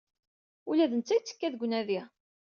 Ula 0.69 0.91
d 0.91 0.93
netta 0.95 1.13
yettekka 1.17 1.47
deg 1.53 1.61
unadi. 1.65 2.01